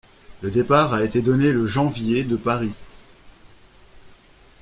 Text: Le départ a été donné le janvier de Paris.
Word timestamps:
Le 0.41 0.49
départ 0.49 0.95
a 0.95 1.03
été 1.03 1.21
donné 1.21 1.51
le 1.53 1.67
janvier 1.67 2.23
de 2.23 2.35
Paris. 2.35 2.73